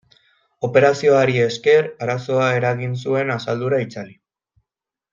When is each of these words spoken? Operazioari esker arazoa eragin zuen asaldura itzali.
Operazioari 0.67 1.37
esker 1.43 1.91
arazoa 2.07 2.49
eragin 2.63 2.99
zuen 3.05 3.31
asaldura 3.39 3.83
itzali. 3.89 4.19